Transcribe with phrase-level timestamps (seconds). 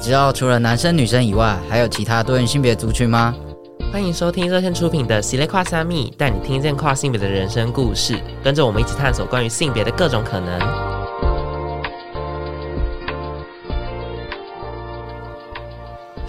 [0.00, 3.34] 知道除了男生女生以外，还有其他多元性别族群吗？
[3.92, 10.89] 欢迎收听热线出品的《喜列跨三密》，带你听见跨性别的人生故事，跟着我们一起探索关于性别的各种可能。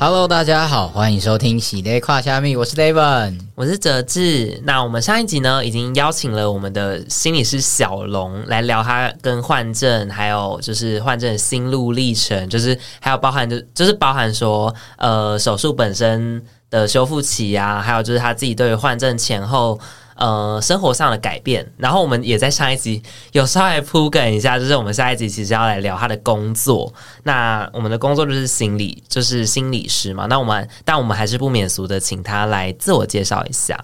[0.03, 4.59] Hello，大家好，欢迎收听《喜咧跨虾米》，我是 David，我是哲志。
[4.63, 19.79] 那我们上一集呢，已经邀请了我们的心理师小龙来聊他跟换证，还有就是换证的心路历程，就是还有包含就就是包含说，呃，手术本身的修复期啊，还有就是他自己对于换证前后。
[20.21, 26.93] 呃，生活上的改变，然后我们也在上一集有稍微铺梗一下，就是我们下一集其实要来聊他的工作。
[27.23, 30.27] 那我们的工作就是心理，就是心理师嘛。
[30.27, 33.83] 那我们，但我们还是不免俗的，请他来自我介绍一下。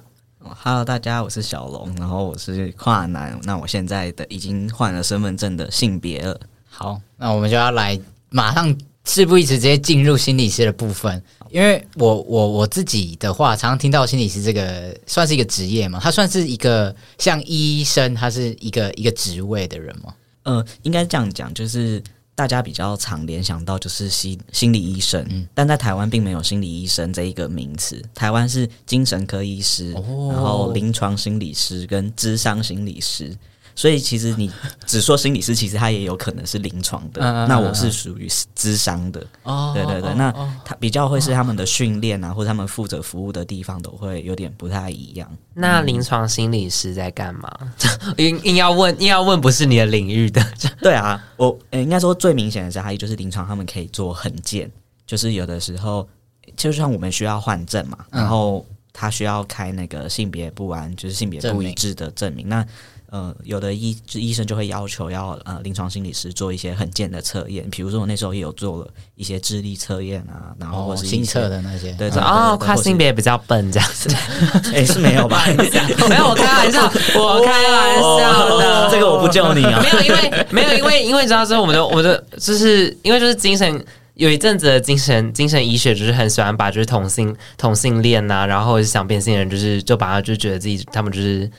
[0.63, 3.39] Hello，大家，我是小龙，然后我是跨男。
[3.41, 6.39] 那我现在的已经换了身份证的性别了。
[6.69, 7.99] 好，那我们就要来
[8.29, 8.77] 马上。
[9.07, 11.23] 事不宜迟，直接进入心理师的部分。
[11.49, 20.13] 因为我我我自己的话，常常听到心理师这个算是一个职业嘛，他算是一个像医生，他是一个一个职位的人吗？
[20.43, 22.03] 呃，应该这样讲，就是
[22.35, 33.33] 大家比较常联想到就是心心理医生，嗯，但在台湾并没有心理医生这一个名词，台湾是精神科医师，哦、然后临床心理师跟智商心理师。
[33.77, 34.51] 所以其实你
[34.87, 37.45] 只说心理师，其实他也有可能是临床的。
[37.45, 39.23] 那我是属于资商的。
[39.43, 40.33] 哦，对对对，那
[40.65, 45.31] 他比较会是他们的训练啊，或者他们负责服务的地方都会有点不太一样。
[45.53, 47.49] 那临床心理师在干嘛？
[48.17, 50.43] 硬硬要问，硬要问不是你的领域的。
[50.81, 54.67] 对啊，我应该说最明显的差异就是临床他们可以做衡鉴，
[55.05, 56.09] 就是有的时候
[56.55, 62.49] 就像我们需要换证嘛，然后他需要开那个性别不安，就是性别不一致的证明。
[62.49, 62.65] 那
[63.09, 74.09] 呃，有的医就医生就会要求要呃临床心理师做一些衡鉴的测验，比如说我那时候也有做了一些智力测验啊，然后或是心测的那些，对，哦，跨性别比较笨这样子，
[74.75, 75.45] 哎，是没有吧？
[76.09, 76.83] 没有，我开玩笑，
[77.15, 83.81] 我开玩笑的，这个我不救你啊，没有，因为没有，因为因为你知道说我们的我们的就是因为就是精神
[84.15, 91.49] 有一阵子的精神精神医学就是很喜欢把就是同性同性恋呐、啊，然后想变性人就是就把他就觉得自己他们就是。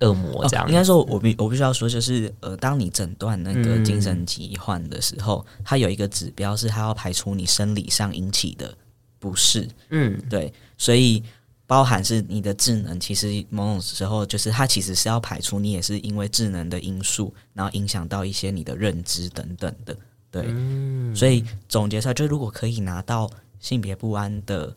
[0.00, 8.72] 恶魔这样、哦，应该说，我必我必须要说，就是呃，当你诊断那个精神疾患的时候，嗯、它有一个指标是它要排除你生理上引起的
[9.18, 9.68] 不适。
[9.90, 11.22] 嗯，对，所以
[11.66, 19.96] 包含是你的智能，其实某种时候就是它其实是要排除你也是因为智能的因素，然后影响到一些你的认知等等的。
[20.30, 23.28] 对，嗯、所以总结出来，就如果可以拿到
[23.58, 24.76] 性别不安的。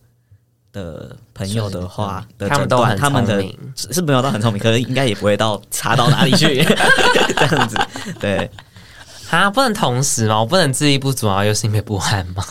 [0.71, 7.77] 的朋友的话，的他们都很聪明，是没有到很聪明，可是应该也不会到差到哪里去这样子。
[8.19, 8.49] 对，
[9.29, 10.39] 啊，不能同时嘛？
[10.39, 12.43] 我不能自力不足啊，又是因为不安吗？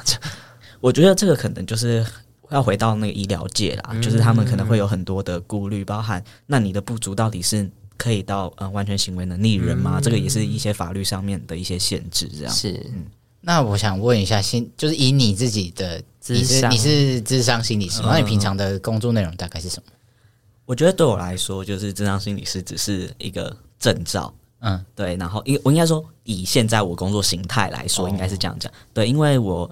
[0.81, 2.05] 我觉得这个可能就是
[2.51, 9.97] 要回到那个医疗界啦，嗯、就是他们可能会有很多的顾虑，包含那你的不足到底是可以到呃完全行为能力人吗？
[9.97, 12.73] 嗯、这个也是一些法律上面的一些限制，这样是。
[12.95, 13.05] 嗯，
[13.41, 16.03] 那我想问一下，心就是以你自己的。
[16.29, 18.11] 你是你是智商心理师吗？
[18.13, 19.91] 那你平常的工作内容大概是什么？
[20.67, 24.33] 我觉得对我来说，就是智商心理师只是一个证照。
[24.61, 25.17] 嗯，对。
[25.17, 28.71] 然后，应我应该说，以现在我工作形态来说，应该是这样讲。
[28.93, 29.69] 对，因为我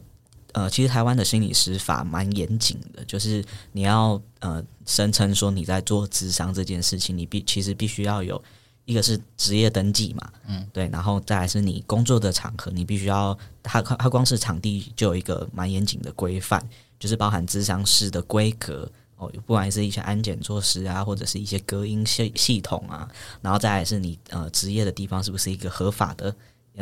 [0.53, 8.43] 呃，其实台湾的心理师法蛮严谨的，就是你要呃声称说你在做智商这件事情，你必其实必须要有。
[8.89, 16.67] 一个是职业登记嘛，嗯，对，然后再来是你工作的场合，你必须要，它它光是场地就有一个蛮严谨的规范，
[16.99, 23.07] 就是包含咨商室的规格哦，不管是一些安检措施啊，或者是一些隔音系系统啊，
[23.43, 26.35] 然后再来是你呃职业的地方是不是一个合法的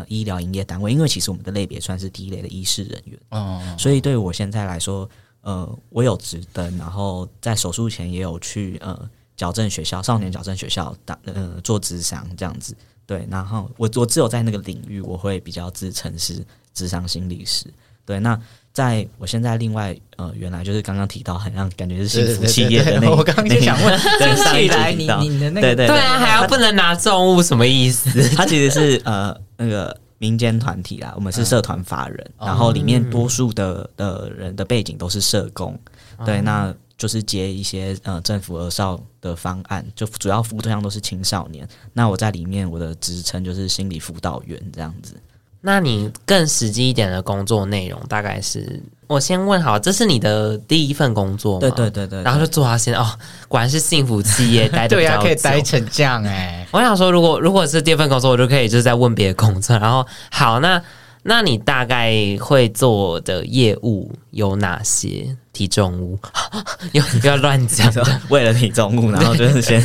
[0.06, 0.92] 医疗营业单位？
[0.92, 9.10] 因为其实我们的类别算是第一类的医师人员，哦，所以对我现在来说，呃，我有职登，然后在手术前也有去呃。
[9.36, 12.74] 矫正学校、少年矫正学校打呃做咨商这样子，
[13.06, 17.66] 对，然后我我只有在那个领域，我会比较自称是咨商心理师，
[18.04, 18.19] 对。
[18.19, 18.41] 那
[18.72, 25.98] 在我现在另外呃，原来就是刚刚提到，好像感觉是幸福企业的那个，我刚刚就想问， 对，上一集提到，你你的那个对对对。
[25.98, 28.10] 啊，还要不能拿重物，什么意思？
[28.34, 35.78] 它其实是呃那个民间团体啦，我们是社团法人，然后里面多数的的人的背景都是社工，
[36.24, 36.74] 对，那。
[36.98, 41.66] 就是接一些呃政府儿少的方案，就主要服务对象都是青少年。
[41.93, 45.15] 那我在里面，我的职称就是心理辅导员这样子。
[45.60, 48.81] 那你更实际一点的工作内容大概是？
[49.09, 51.60] 我先问好，这是你的第一份工作吗？
[51.60, 53.07] 对对对对，然后就做到现在哦，
[53.48, 55.22] 果然是幸福企业，待的比较久。
[55.22, 56.69] 对啊，可以待成这样哎、欸。
[56.71, 59.77] 我想说，如果如果是第二份工作，我就可以就是在问别的工作。
[59.78, 60.81] 然后好，那
[61.22, 65.37] 那你大概会做的业务有哪些？
[65.56, 66.18] 体重物，
[66.92, 67.91] 又不要乱讲。
[68.28, 69.82] 为了体重物， 然后就是先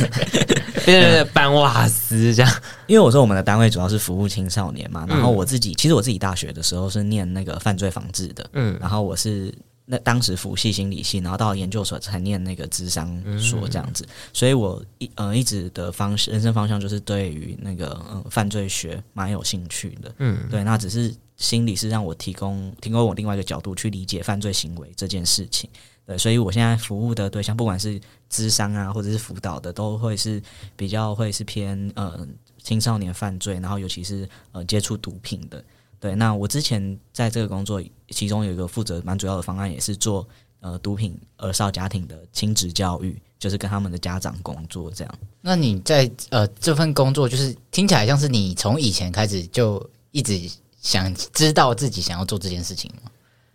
[1.32, 2.52] 搬瓦斯这样。
[2.86, 9.50] 因为我说我们的单位主要是服务青少年嘛，然后我自己其实我自己大学的时候是念那个犯罪防治的，嗯，然后我是
[9.86, 13.08] 那当时辅系心理系，然后到研究所才念那个智商
[13.38, 21.14] 所这样子，所以我一呃一直的方人生方向就是对于那个呃犯罪学蛮有兴趣的，嗯，对，那只是。
[21.42, 25.68] 心理是让我提供提供我另外一个角度去理解犯罪行为这件事情，
[26.06, 28.00] 对，所以我现在服务的对象，不管是
[28.30, 30.40] 咨商啊，或者是辅导的，都会是
[30.76, 32.24] 比较会是偏呃
[32.62, 35.64] 青少年犯罪，然后尤其是呃接触毒品的，
[35.98, 36.14] 对。
[36.14, 40.24] 那我之前在这个工作，其中有一个负责蛮主要的方案，也是做
[40.60, 45.18] 呃毒品儿少家庭的亲职教育，就是跟他们的家长工作这样。
[45.40, 50.40] 那你在呃这份工作，就是听起来像是你从以前开始就一直。
[50.82, 53.10] 想知道自己想要做这件事情吗？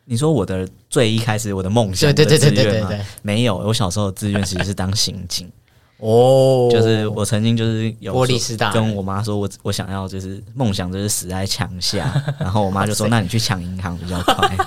[0.06, 3.58] 你说我的最一开始我的梦想，对对对对对对，没有。
[3.58, 5.52] 我小时候的志愿其实是当刑警
[6.00, 12.10] 哦，就是我曾经就是有玻璃师大跟我妈说我我想要就是梦想就是死在墙下，
[12.40, 14.58] 然后我妈就说那你去抢银行比较快。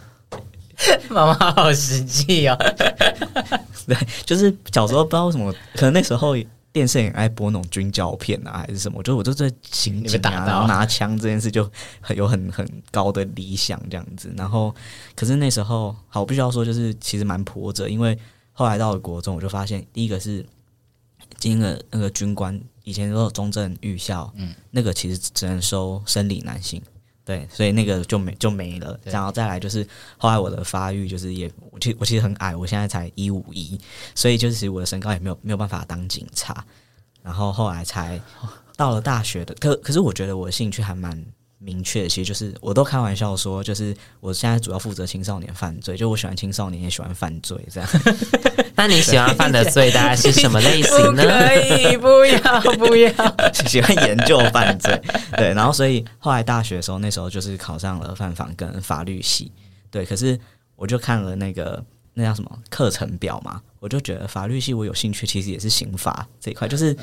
[1.10, 2.56] 妈妈好实际哦，
[3.86, 6.34] 对，就是小时候不知道为什么，可能那时候。
[6.72, 8.98] 电视也爱播那种军教片啊，还是什么？
[8.98, 11.68] 我觉得我就在刑警啊，然后拿枪这件事就
[12.00, 14.32] 很有很很高的理想这样子。
[14.36, 14.74] 然后，
[15.16, 18.16] 可是那时候，好，我必须要说，就是其实蛮波折，因为
[18.52, 20.46] 后来到了国中，我就发现，第一个是
[21.38, 26.80] 进了那个军官，以前都有中正预校，嗯，那个其实只能收生理男性。
[27.30, 28.98] 对，所以那个就没就没了。
[29.04, 29.86] 然后再来就是
[30.18, 33.78] 后来我的发育就是也，我其实我其实很矮，我现在才一五一，
[34.16, 36.66] 所以就是其实我的身高也没有没有办法当警察。
[37.22, 38.20] 然后后来才
[38.76, 41.24] 到了大学的，可可是我觉得我的兴趣还蛮。
[41.62, 47.88] 明确，其实就是我都开玩笑说，就是我现在主要负责青少年犯罪，就我喜欢青少年，也喜欢犯罪这样。
[48.74, 51.22] 那你喜欢犯的罪大概是什么类型呢？
[51.28, 53.12] 可以不要不要，
[53.68, 54.98] 喜欢研究犯罪。
[55.36, 59.52] 对，然后所以后来大学的时候，那时候就是考上了犯法跟法律系。
[59.90, 60.40] 对，可是
[60.76, 61.84] 我就看了那个
[62.14, 63.60] 那叫什么课程表嘛。
[63.80, 66.94] 我就觉得法律系我有兴趣，其实也是刑法这一块，就是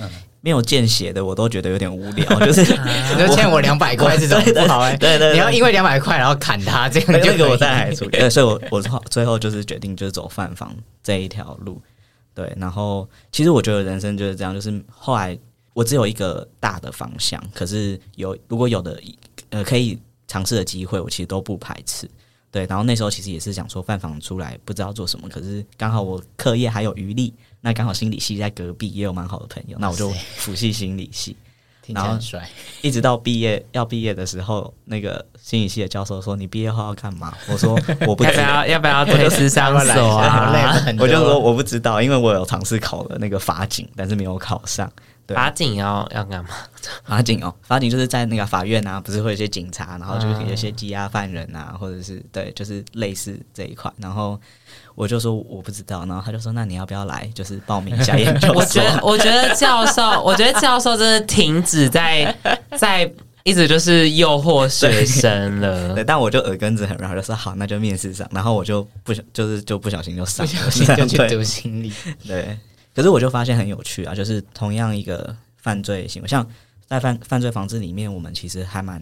[0.42, 2.40] 没有见血的，我都觉得有点无聊。
[2.40, 8.18] 就是你就欠我两百块这种不好哎，对对，你要因为两百块然后砍他，这样就给我再来处理。
[8.30, 10.72] 所以我我最后就是决定就是走犯房
[11.02, 11.82] 这一条路。
[12.36, 15.36] 对，然后其实我觉得人生就是这样，就是后来
[15.74, 19.02] 我只有一个大的方向，可是有如果有的
[19.50, 19.98] 呃可以
[20.28, 22.08] 尝试的机会，我其实都不排斥。
[22.52, 31.36] 对，然后那时候其实也是想说犯防出来不知道做什么，可是刚好我课业还有余力，那刚好心理系在隔壁也有蛮好的朋友，那我就辅系心理系，
[31.94, 32.18] 然后
[32.82, 40.52] 一直到毕业要毕业的时候，那个心理系的教授说：“你毕业后要干嘛？”我说： “我不知道要不要要不要推咨商所啊？”
[41.00, 44.92] 我就说：“我不知道，因为我有尝试考了那个法警，但是没有考上。”
[45.36, 46.50] 法警要要干嘛？
[47.04, 53.92] 法警哦，法警就是在那个法院啊，不是会有些警察，然后就是有些羁押犯人啊，或者是对，就是类似这一块。
[53.98, 54.40] 然后
[54.96, 58.56] 我就说我不知道，然后他就说那你要不要来，就是报名一下研究所。
[58.62, 62.34] 我觉得我觉得教授， 我觉得教授真的停止在
[62.78, 63.12] 在
[63.44, 65.88] 一直就是诱惑学生了。
[65.88, 68.28] 对，对，但我就耳根子很软，就说好，那就面试上。
[68.32, 71.92] 然后我就不小，就是就不小心就上了，不小心就去读心理。
[72.26, 72.58] 对。
[72.98, 76.44] 可是我就发现很有趣啊，就是同样一个犯罪行为，像
[76.88, 79.00] 在犯犯罪防治里面，我们其实还蛮，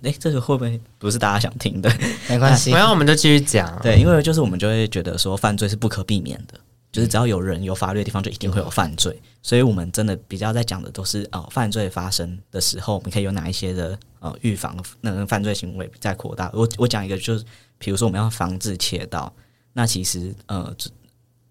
[0.00, 1.88] 诶，这个会不会不是大家想听的？
[2.28, 3.78] 没关系，没有我们就继续讲。
[3.80, 6.58] 对，因为就是我们就会觉得说，犯罪是不可避免的，
[6.90, 9.16] 就是只要有人有法律的地方，就一定会有犯罪。
[9.40, 16.50] 所以我们真的比较在讲的都是哦，犯罪发生的时候，我们可以有哪一些的呃预防那个犯罪行为在扩大。
[16.52, 17.44] 我我讲一个，就是
[17.78, 19.32] 比如说我们要防治窃盗，
[19.72, 20.74] 那其实呃，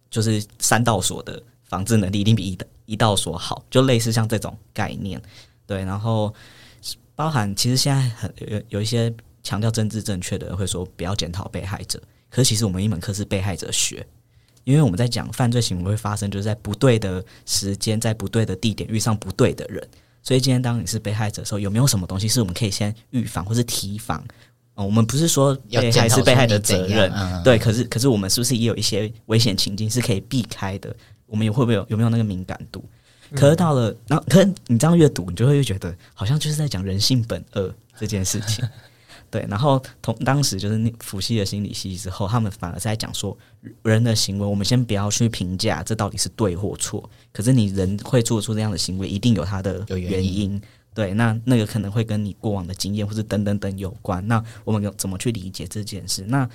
[0.10, 1.42] 就是三道锁的。
[1.72, 5.22] 防治能力一定比一一到所好，就类似像这种概念，
[5.66, 5.86] 对。
[5.86, 6.34] 然后
[7.16, 11.98] 包含其实现在很有有一些强调政治正确的人会说不要检讨被害者，
[12.30, 14.06] 可是其实我们一门课是被害者学，
[14.66, 19.82] 因为我们在讲犯罪行为会发生，就是在不对的时间，在不对的地点遇上不对的人。
[20.22, 24.22] 所以今天当你是被害者的时候，有没有什么东西是我们可以先预防或是提防？
[24.74, 27.12] 哦，我们不是说被害是被害的责任，
[27.44, 27.58] 对。
[27.58, 30.94] 可是可是我们是不是也有一些危险情境是可以避开的？
[31.32, 32.84] 我们也会不会有有没有那个敏感度？
[33.34, 38.64] 可是到了，然后可是你这样阅读，你就会觉得好像就是在讲人性本恶这件事情。
[39.32, 43.36] 对，然后同当时就是那辅系的心理系之后，他们反而在讲说
[43.84, 47.10] 人的行为，我们先不要去评价这到底是对或错。
[47.32, 50.62] 可是你人会做出这样的行为，一定有它的原因。
[50.94, 54.28] 对，那那个可能会跟你过往的经验或者等等等有关。
[54.28, 56.26] 那我们怎么去理解这件事？
[56.28, 56.50] 那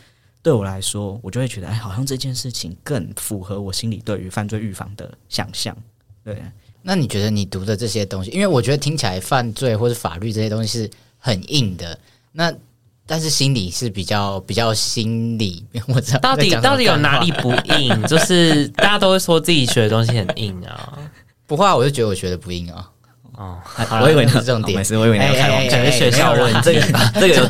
[0.46, 5.76] 对我来说，我就会觉得，哎，好像这件事情更符合我心里对于犯罪预防的想象。
[6.22, 6.40] 对，
[6.82, 11.98] 那你觉得你读的这些东西，因为我觉得听起来犯罪或者法律这些东西是很硬的，
[12.30, 12.54] 那
[13.04, 18.00] 但是心理是比较比较心理， 我知道到底到底有哪里不硬？
[18.04, 20.96] 就是大家都会说自己学的东西很硬啊，
[21.44, 22.88] 不过我就觉得我学的不硬啊。
[23.36, 23.58] 哦，
[24.02, 26.80] 我以为是重点，没事，我以为你要开玩笑，学校问这个，
[27.20, 27.42] 这个有，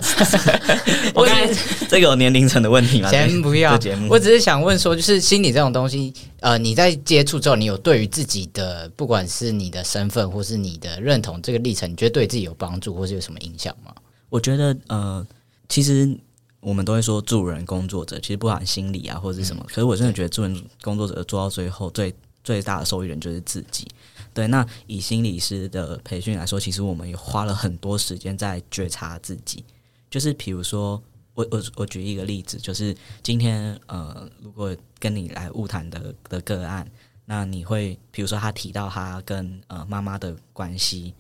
[1.14, 1.49] 我刚才
[1.88, 3.09] 这个有年龄层的问题吗？
[3.09, 3.78] 先不要，
[4.09, 13.95] 我只是想问说，就是心理这种东西，呃，你在接触之后，你有对于自己的，不管是你的身份或是你的认同这个历程，你觉得对自己有帮助，或是有什么影响吗？
[14.28, 15.25] 我觉得，呃，
[15.69, 16.19] 其实
[16.59, 22.12] 我们都会说助人工作者，其实不管心理啊或者是什么，可是我真的觉得助人工作者做到最后，最
[22.47, 23.88] 最大的受益人就是自己。
[24.33, 29.65] 对，那以心理师的培训来说，其实我们也花了很多时间在觉察自己。
[30.09, 31.03] 就是比如说，
[31.35, 36.88] 我我我举一个例子，就是今天呃，如果跟你来晤谈的的个案，
[37.25, 41.12] 那你会比如说他提到他跟呃妈妈的关系，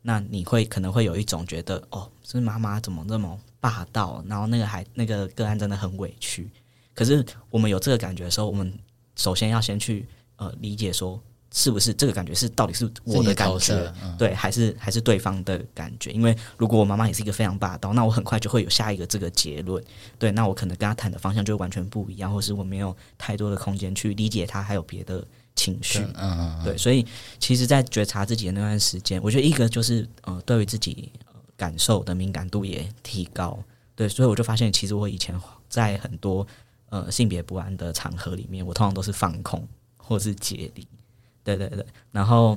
[0.00, 4.24] 那你会可能会有一种觉得，哦，是妈妈怎么那么霸道？
[4.26, 6.50] 然后那个还那个个案真的很委屈。
[6.94, 8.72] 可是我们有这个感觉的时候，我们
[9.16, 10.06] 首先要先去
[10.42, 11.20] 呃理解说。
[11.54, 16.10] 是不是这个感觉是到底是我的感觉，嗯、对，还是还是对方的感觉？
[16.10, 19.84] 因为如果我妈妈也是一个非常霸道，那我很快就会有下一个这个结论。
[20.18, 25.22] 对，那我可能跟他谈的方向就完全不一样，或是我没有太多的空间去理解他还有别的
[25.54, 25.98] 情绪。
[25.98, 27.04] 嗯嗯，嗯对，所以
[27.38, 31.12] 其实，在觉察自己的那段时间，我觉得一个就是呃，对于自己
[31.54, 33.62] 感受的敏感度也提高。
[33.94, 36.46] 对，所以我就发现，其实我以前在很多
[36.88, 39.68] 呃性别不安的场合里面，我通常都是放空
[40.12, 40.86] 或是解离。
[41.42, 42.56] 对对对，然后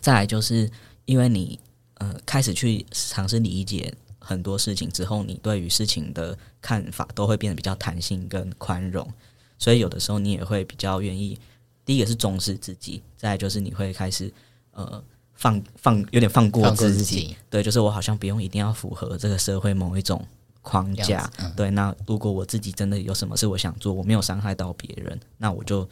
[0.00, 0.70] 再来就是
[1.06, 1.58] 因为你
[1.94, 9.10] 呃开始去尝试理解很多事情之后，你对于事情的看法都会变得比较弹性跟宽容，
[9.58, 11.38] 所以有的时候你也会比较愿意。
[11.84, 14.32] 第一个是重视自己，再来就是你会开始
[14.72, 15.02] 呃
[15.34, 20.24] 放放有点放过自己，自己对，就是我好像不用一定要符合这个社会某一种
[20.62, 21.28] 框架。
[21.38, 25.88] 嗯、对，那如果我自己真的有什么事我想做，我没有伤害到别人，那我就。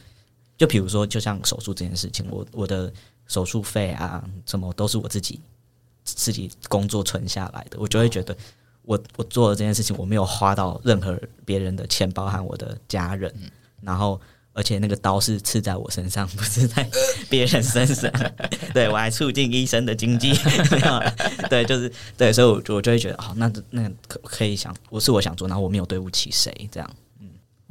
[0.56, 2.92] 就比如说，就像手术这件事情，我我的
[3.26, 5.40] 手术费啊，什么都是我自己
[6.04, 8.36] 自己工作存下来的，我就会觉得
[8.82, 13.34] 我我做的这件事情，我没有花到任何别人的钱，包含我的家人，
[13.80, 14.20] 然后
[14.52, 16.88] 而且那个刀是刺在我身上， 不是在
[17.28, 18.12] 别人身上，
[18.72, 20.32] 对，我还促进医生的经济，
[21.50, 26.88] 对，就是对，所以我就我就会觉得，哦，那那可可以想，我是我想做，然后我没有对不起谁，这样。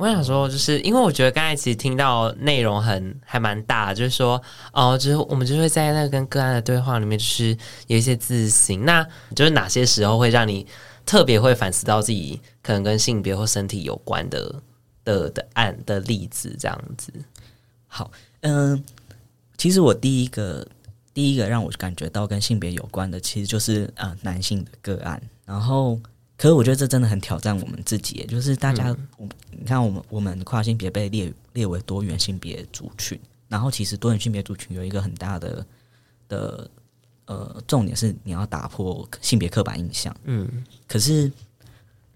[0.04, 4.42] 我想说，就是因为我觉得刚才其实听到内容很还蛮大，就是说
[4.74, 7.58] 哦，就是我们就会在那个跟个案的对话里面，就是
[7.88, 8.84] 有一些自省。
[8.84, 9.02] 那
[9.34, 10.68] 就是哪些时候会让你
[11.06, 14.62] 特别会反思到自己可能跟性别或身体有关的
[15.06, 16.54] 的的案的例子？
[16.60, 17.14] 这样子。
[17.88, 18.84] 好，嗯、
[19.58, 20.68] 其实我第一个
[21.14, 25.98] 第一个让我感觉到跟性别有关的，其实就是啊、男性的个案，然后。
[26.36, 35.66] 可是我觉得这真的很挑战我们自己，就是大家，嗯、你看我们我们跨性别被列列为多元性别族群，然后其实多元性别族群有一个很大的
[36.28, 36.70] 的
[37.26, 41.32] 呃重点是你要打破性别刻板印象，嗯，可是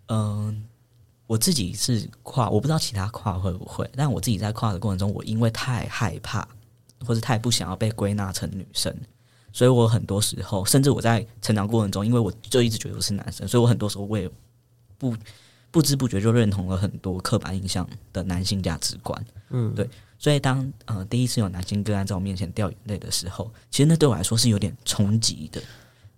[0.07, 0.55] 嗯、呃，
[1.27, 6.45] 我自己是跨，我不知道其他跨会不会，但我自己在跨的过程中，我因为太害怕
[7.05, 8.93] 或者太不想要被归纳成女生。
[9.57, 14.29] 所以我很多时候，甚至我在成长过程中，因为我就一直觉得我是男生，所以我很多时候我也
[14.99, 15.15] 不
[15.71, 19.25] 不知不觉就认同了很多刻板印象的男性价值观。
[19.49, 19.89] 嗯，对。
[20.19, 25.59] 所以当呃第一次有男性个案在我面前掉眼泪的时候，其实那对我来说是有点冲击的。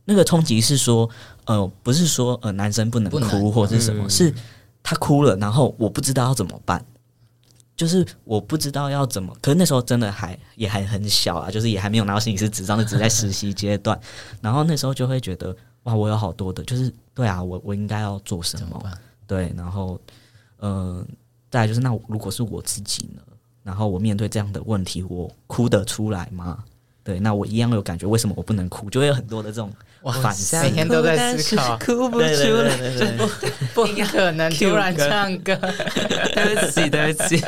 [0.04, 1.10] 那个冲击是说，
[1.46, 4.34] 呃，不是说呃男生不能哭或是什么，是
[4.84, 6.86] 他哭了，然后我不知道要怎么办。
[7.80, 13.98] 就是我不知道要怎么，可是那时候真的还也还很小啊，就是也还没有拿到心理师执照，就只在实习阶段。
[14.42, 18.84] 然后那时候就会觉得，哇，我有好多的，就是对啊，我我应该要做什么？
[19.26, 19.98] 对，然后
[20.58, 21.08] 嗯、呃，
[21.50, 23.22] 再来就是那如果是我自己呢？
[23.64, 26.62] 然后我面对这样的问题，我哭得出来吗？
[27.04, 28.90] 对，那我一样有感觉，为什么我不能哭？
[28.90, 29.72] 就会有很多的这种。
[30.04, 32.78] 哇，反向，每天都在思考，哭不出来，
[33.18, 33.28] 不
[33.86, 35.54] 不可能 突然唱歌，
[36.34, 37.44] 对不起，对不起。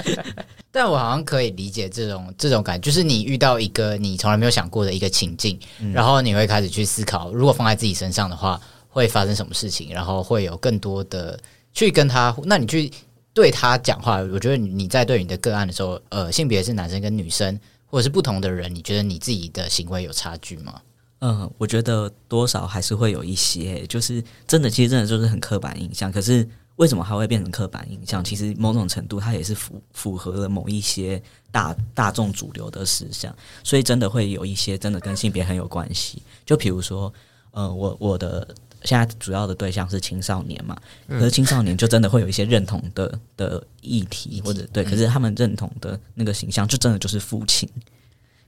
[0.69, 11.39] 但我好像可以理解这种这种感觉，就是你遇到一个你从来没有想过的一个情境，嗯、然后你会开始去思考，如果放在自己身上的话，会发生什么事情，然后会有更多的
[11.73, 12.91] 去跟他，那你去
[13.33, 14.17] 对他讲话。
[14.17, 17.57] 我觉得你在对你的个案的时候，呃，性别是男生跟女生，
[17.91, 20.81] 或者是不同的人，你觉得你自己的行为有差距吗？
[21.19, 26.09] 嗯，我觉得多少还是会有一些，就是真的，其实真的就是很刻板印象。
[26.09, 28.23] 可是为什么还会变成刻板印象？
[28.23, 31.21] 其实某种程度它也是符符合了某一些
[31.51, 36.23] 大大众主流的思想，所以真的会有一些真的跟性别很有关系。
[36.45, 37.13] 就比如说，
[37.51, 40.75] 呃，我我的现在主要的对象是青少年嘛，
[41.07, 47.69] 可是青少年就真的会有一些认同的的议题，或者对，可是他们认同的那个形象就真的就是父亲。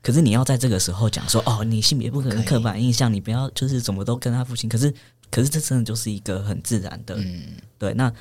[0.01, 4.69] 可是你要在这个时候讲说哦，你性别不可能刻板印象，你不要就是怎么都跟他父亲。
[4.69, 4.93] 可是，
[5.31, 7.93] 可是这真的就是一个很自然的，嗯，对。
[7.93, 8.11] 那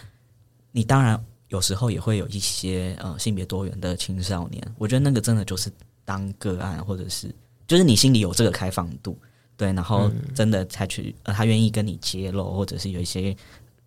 [0.70, 5.68] 你当然有时候也会有一些呃性别多元的青少年，我觉得那个真的就是
[6.04, 7.34] 当个案，或者是
[7.66, 9.18] 就是你心里有这个开放度，
[9.56, 13.36] 对，然后真的采取呃他愿意跟你揭露，或者是有一些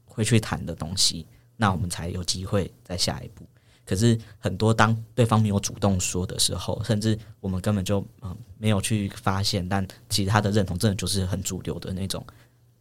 [0.05, 1.25] 会去谈的东西，
[1.57, 3.45] 那我们才有机会再下一步。
[3.85, 12.25] 可是很多当对方没有主动说的时候，甚至我们根本就嗯没有去发现，但其实他的认同真的就是很主流的那种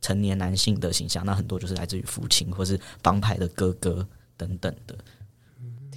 [0.01, 1.27] 成年男性的形象。
[1.27, 4.97] 那很多就是来自于父亲或是帮派的哥哥等等的。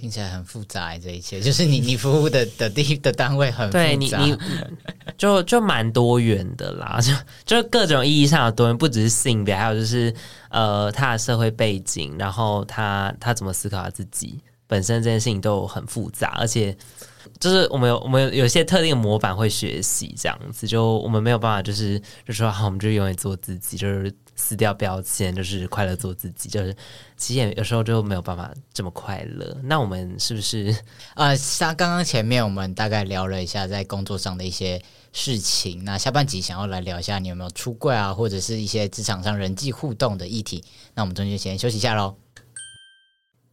[0.00, 4.36] 听起来很复杂，这一切 就是你你服务的的地的单位很复杂，对你你
[5.18, 7.00] 就就蛮多元的啦，
[7.44, 10.14] 就就各种意义上的多元，不只是性别，还有就是
[10.50, 14.38] 呃他的社会背景，然后他他怎么思考他自己。
[14.68, 16.76] 本身这件事情都很复杂，而且
[17.40, 26.76] 就是我们有我们有有些特定的模板会学习这样子，就我们没有办法，就是就说好，我们就永远做自己，就是撕掉标签，就是快乐做自己，就是
[27.16, 29.56] 其实也有时候就没有办法这么快乐。
[29.64, 30.74] 那我们是不是
[31.16, 34.80] 呃，像刚刚前面我们大概聊了一下在工作上的一些
[35.12, 40.62] 事情，那下半集想要来聊一下你有没有出柜啊，或者是一些职场上人际互动的议题。
[40.94, 42.14] 那我们中间先休息一下喽。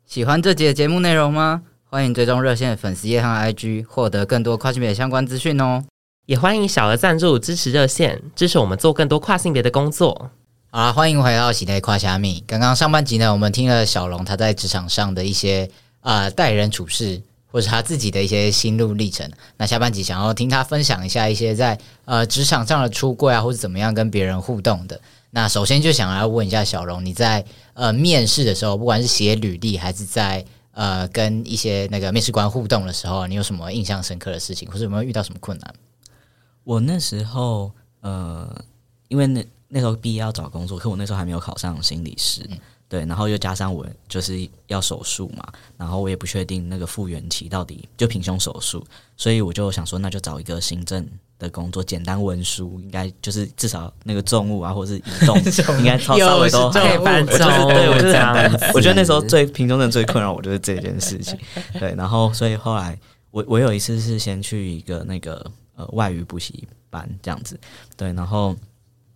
[0.08, 1.64] 喜欢这集的节目内容吗？
[1.90, 5.84] 欢迎追踪热线的粉丝页和 IG，获得更多跨性别相关资讯哦。
[6.28, 10.30] 也欢迎小额赞助支持热线，支持我们做更多跨性别的工作。
[10.70, 12.44] 好啦，欢迎回到喜内跨虾米。
[12.46, 15.68] 刚刚上半集呢，我们听了小龙他在职场上的一些
[16.02, 19.30] 呃待人处事，或者他自己的一些心路历程。
[19.58, 25.02] 那下半集想要听他分享一下一些在呃职场上的出柜啊，或者怎么样跟别人互动的。
[25.36, 27.44] 那首先就想要问一下小龙，你在
[27.74, 35.76] 呃面试的时候，不管是写履历还是在呃跟一些那个面试官互动的时候，你有什么印象深刻的事情，或者有没有遇到什么困难？
[36.64, 37.70] 我那时候
[38.00, 38.50] 呃，
[39.10, 45.46] 因为那那时候毕业要找工作，可我那时候还没有考上心理师，嗯、对，然后又加上我就是要手术嘛，
[45.76, 48.82] 然后我也不确定那个复原期到底就平胸手术，
[49.18, 51.06] 所以我就想说，那就找一个行政。
[51.38, 55.38] 的工作简单文书，应该就是至少那个重物啊，或者是移动，
[55.80, 57.38] 应该稍微都可以搬重。
[57.68, 58.34] 对，我就是这样。
[58.74, 61.38] 我觉得那时候最平中的最困扰我就是这件事情。
[61.78, 62.98] 对，然后所以后来
[63.32, 65.46] 我我有一次是先去一个那个
[65.76, 67.60] 呃外语补习班这样子，
[67.98, 68.56] 对，然后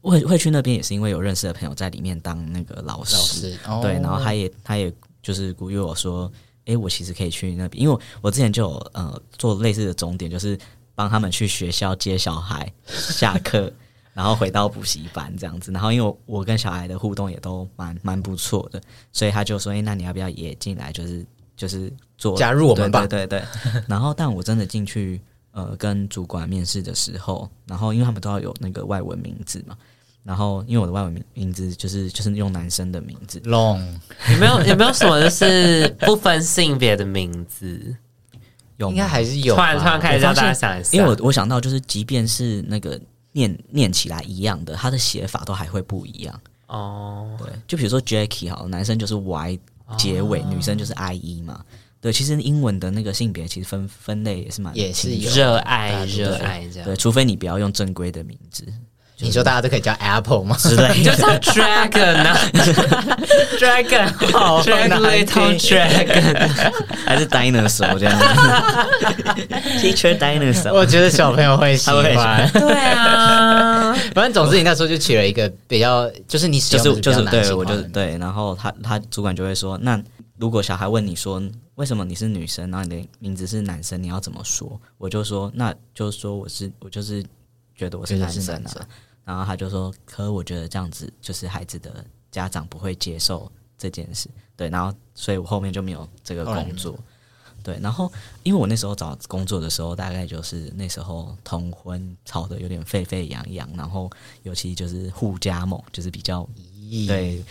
[0.01, 4.91] 会会去那边也是因为有认识的朋友在里面当那个老师，老师对，然后他也他也
[5.23, 6.29] 就是鼓励我说，
[6.65, 10.59] 哎，我其实可以去那边，因为我之前就有呃做类似的终点，就是。
[10.99, 13.71] 帮他们去学校接小孩 下课，
[14.13, 15.71] 然后回到补习班这样子。
[15.71, 18.81] 然后因为我跟小孩的互动也都蛮蛮不错的，
[19.13, 20.91] 所以他就说：“哎，那你要不要也进来？
[20.91, 23.43] 就是就是做加入我们吧。”对对对。
[23.87, 25.21] 然后，但我真的进去
[25.53, 29.77] 呃跟主管面试的时候，然后因为他们都要有那个外文名字嘛，
[30.25, 33.79] 然后因为我的外文名名字就是就是用男生的名字，Long，
[34.33, 37.95] 有没有有没有什么就是不分性别的名字？
[38.79, 42.99] 有应该还是有，突然突然开始让大家想一下，因为我我想到就是，即便是那个
[43.33, 47.29] 念念起来一样的，它的写法都还会不一样哦。
[47.37, 49.59] 对，就比如说 Jackie 好，男生就是 Y
[49.97, 51.63] 结尾，哦、女生就是 I E 嘛。
[52.01, 56.85] 对，其实英文的那个性别其实分分类也是蛮也是热爱热爱这样。
[56.85, 58.65] 对，除非你不要用正规的名字。
[59.21, 60.57] 你说大家都可以叫 Apple 吗？
[60.57, 62.37] 是的，你 就叫 Dragon 啊，
[63.59, 66.49] Dragon 好，Little Dragon，
[67.05, 68.25] 还是 Dinosaur 这样子？
[69.81, 72.49] Teacher Dinosaur，我觉得小朋友会喜欢。
[72.53, 80.01] 对啊，反正总之你那时候就取了一个比较，就是你就是就是对我就对，然后他他主管就会说，那
[80.37, 81.41] 如果小孩问你说
[81.75, 84.79] 为什么你是女生，然后你的名字是男生，你要怎么说？
[84.97, 87.21] 我就说，那就是说我是我就是
[87.75, 88.71] 觉得我是男生啊。
[89.29, 94.69] 然后他就说：“可我觉得这样子就是孩子的家长不会接受这件事，对。
[94.69, 96.97] 然后，所以我后面就没有这个工作，
[97.61, 97.77] 对。
[97.79, 98.11] 然后，
[98.41, 104.09] 因为我那时候找工作的时候，大概就是那时候同婚吵得有点沸沸扬扬，然后
[104.41, 106.49] 尤其就是互加盟，就是比较
[107.07, 107.45] 对，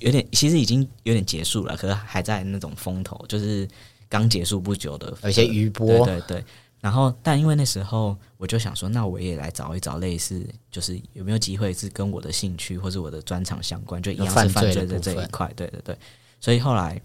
[0.00, 3.68] 有点其实已经有点结束了，可是还在那种风头，就是
[4.08, 6.44] 刚结束不久的，有些余波，对对对。
[6.80, 15.52] 然后，但因为那时候我就想说，那我也来找一找类似，就是有没有机会是跟我的兴趣或者我的专长相关，就一样是犯罪的这一块。
[15.54, 15.98] 对对对。
[16.40, 17.00] 所以后来，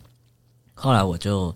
[0.74, 1.54] 后来我就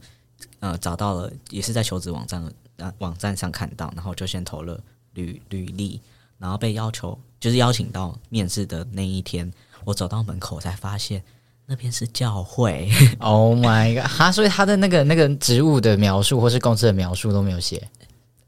[0.59, 2.43] 呃找到了，也是在求职网站
[2.75, 4.77] 呃网站上看到，然后就先投了
[5.13, 6.01] 履履历，
[6.37, 9.49] 然后被要求就是邀请到面试的那一天，
[9.85, 11.23] 我走到门口才发现。
[11.71, 14.09] 那边是教会，Oh my god！
[14.09, 17.87] 他所以他的那个那个职务的描述或是公司的描述都没有写，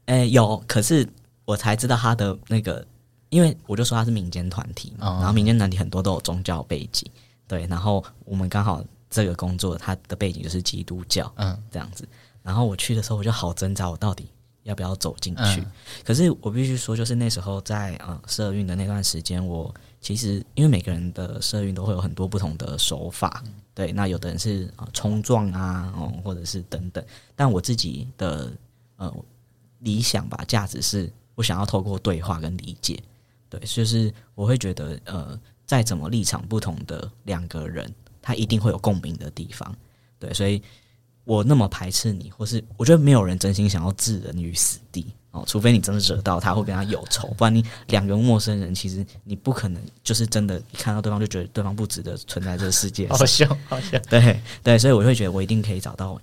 [0.06, 1.08] 诶、欸，有，可是
[1.44, 2.84] 我才知道他的那个，
[3.30, 7.10] 因为我就说他是民间团体嘛，然后民间团体很多都有宗教背景，
[7.46, 12.06] 对，然后我们刚好这个工作它的背景就是基督教，嗯，这样子，
[12.42, 14.28] 然后我去的时候我就好挣扎，我到底
[14.62, 15.60] 要不要走进去？
[15.60, 15.66] 嗯、
[16.04, 19.74] 可是我必须说，就是那时候在呃社运的那段时间，我。
[20.04, 23.92] 其实，因为每个人的社运都会有很多不同的手法，嗯、对。
[23.92, 27.04] 那有的人是啊冲撞啊，哦，或者是等等。
[27.36, 28.50] 但我自己的
[28.96, 29.14] 呃
[29.82, 33.00] 理想吧，价值是我想要透过对话跟理解，
[33.48, 39.74] 对，就是我会觉得呃，再怎么立场不同的两个人，他一定会有共鸣的地方，
[40.18, 40.32] 对。
[40.32, 40.62] 所以
[41.24, 45.06] 我那么排斥你，或是我觉得没有人真心想要置人于死地。
[45.32, 53.16] 哦，除非你真的惹到他，或跟他有仇， 不然你两个陌生人，其实你不可能就是真的一看到对方就觉得对方不值得存在这个世界上。
[53.16, 53.98] 好笑，好笑。
[54.10, 56.20] 对对，所以我会觉得我一定可以找到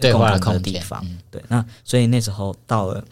[0.00, 1.04] 共同的地方。
[1.30, 3.04] 对，那所以那时候到了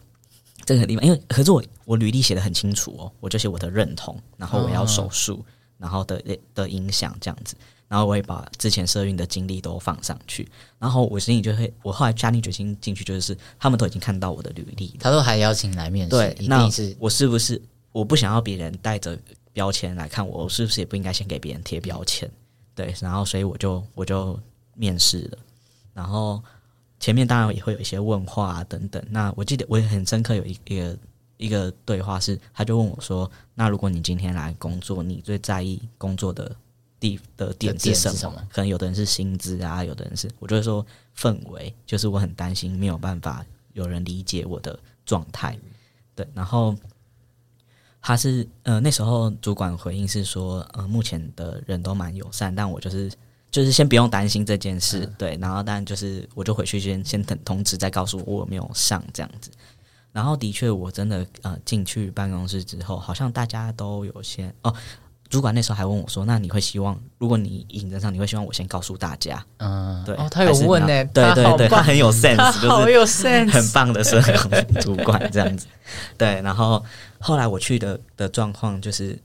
[0.64, 5.44] 这个地方，因为可是我我履历写的很清楚哦，我就写我的认同，然后我要手术，
[5.78, 6.22] 然后的
[6.54, 7.56] 的影响这样子。
[7.88, 17.62] 然后我也把之前社运的经历都放上去，然后我心里就会，我后来下定决心进去，就是他们都已经看到我的履历，他都还邀请来面试，对，那我是不是
[17.92, 19.16] 我不想要别人带着
[19.52, 22.28] 标签来看我，我是不是也不应该先给别人贴标签？
[22.74, 24.36] 对，然后所以我就我就
[24.74, 25.38] 面试了，
[25.94, 26.42] 然后
[27.00, 29.02] 前面当然也会有一些问话啊等等。
[29.11, 30.98] 那我记得我也很深刻，有一一个
[31.37, 36.54] 一个对话是，他就问我说：“那如果你今天来工作，你最在意工作的？”
[36.98, 38.16] 地的点是什么？
[38.16, 45.56] 什么可能有的人是薪资啊，有的人是，我就会说氛围，就是我很担心没有办法有人理解我的状态。
[46.14, 46.74] 对，然后
[48.00, 53.12] 他是呃那时候主管回应是说，呃目前的人都蛮友善，但我就是
[53.50, 55.00] 就是先不用担心这件事。
[55.00, 59.50] 嗯、对，然后但就是我就回去先先等通知，再告诉我我有没有上这样子。
[60.12, 64.74] 然后的确我真的呃进去办公室之后，好像大家都有些哦。
[65.28, 75.66] 主管那时候还问我说：“那你会希望，如果你应征上，你会希望我先告诉大家？”嗯，对，哦，他有问呢，对对对，他很有 sense，好有 sense，很棒的社工主管这样子。
[76.16, 76.80] 对，然后
[77.18, 79.18] 后来我去的的状况就是，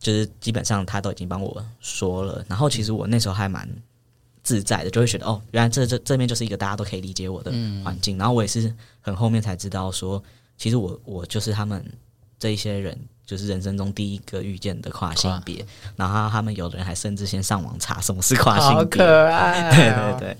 [0.00, 2.44] 就是基本上他都已经帮我说了。
[2.48, 3.68] 然后其实我那时候还蛮
[4.42, 7.52] 自在的，就会觉得哦，原来这这这边就是一个大家都可以理解我的
[7.84, 8.18] 环境。
[8.18, 10.20] 然后我也是很后面才知道说，
[10.56, 11.84] 其实我我就是他们
[12.40, 12.98] 这一些人。
[13.30, 20.18] 就是人生中第一个遇见的跨性别，然后他们有的人还甚至先上网查什么是跨性别，好可爱哦。
[20.18, 20.36] 对对对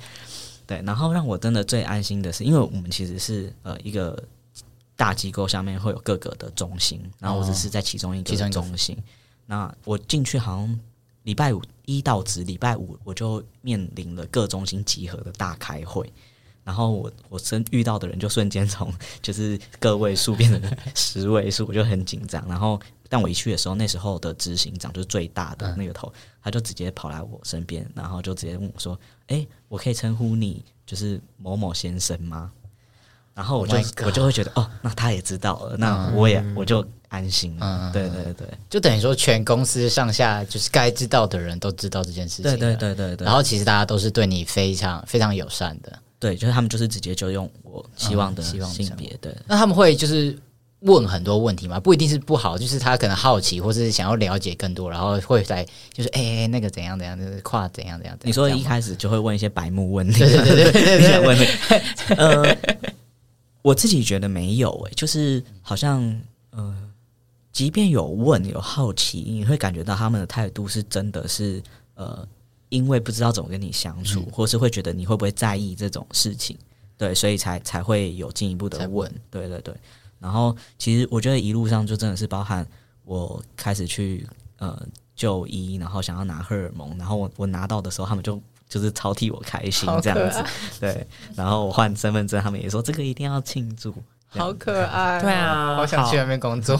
[0.66, 4.20] 对，然后让我真的最安心的是，因为我们其实是呃一个
[4.96, 8.98] 大机构下面会有各个的中心，然后我只是在其中一个中心。
[9.50, 10.80] 那我进去好像
[11.24, 16.08] 礼拜五一到值，礼拜五我就面临了各中心集合的大开会。
[16.62, 22.46] 然后我我真遇到的人就瞬间从 就是个位数变成十位数，我就很紧张。
[22.46, 32.52] 然后但我一去的时候，那时候的执行长就是最大的那个头，他就直接跑来我身边，然后就直接问我说：“哎，我可以称呼你就是某某先生吗？”
[33.34, 37.90] 然后我就我就会觉得哦，那他也知道了，那我也我就安心了。
[37.92, 42.44] 对对对，就等于说全公司上下就是该知道的人都知道这件事情。
[42.44, 43.24] 对对对对对。
[43.24, 45.98] 然后其实大家都是对你非常非常友善的。
[46.18, 49.16] 对，就是他们就是直接就用我希望的性别。
[49.22, 50.38] 对，那他们会就是
[50.80, 51.80] 问很多问题嘛？
[51.80, 58.14] 不一定是不好，就是他可能好奇，或是想要了解更多，然后会来就是哎、欸，那个怎样怎样，就是跨怎样怎样。
[58.22, 61.46] 你说一开始就会问一些白目问题，对对对对对，你想 问的？
[62.18, 62.56] 呃，
[63.62, 66.20] 我自己觉得没有诶、欸，就是好像
[66.50, 66.90] 呃，
[67.52, 71.62] 即便有问有好奇，你会感觉到他们的态度是真的是
[71.94, 72.26] 呃。
[72.70, 76.56] 因为不知道怎么跟你相处，或是会觉得你会不会在意这种事情，
[76.96, 79.74] 对，所以才才会有进一步的问，对对对。
[80.20, 82.64] 然后其实我觉得一路上就真的是包含
[83.04, 84.24] 我开始去
[84.58, 84.80] 呃
[85.16, 88.40] 就医，然后想要拿荷尔蒙，然后我我拿到的时候，他们就
[88.70, 90.42] 就是超替我开心这样子，
[90.80, 91.06] 对。
[91.36, 93.92] 然后我换身份证，他们也说这个一定要庆祝。
[94.32, 96.78] 好可爱，哦，对啊，好想去那边工作。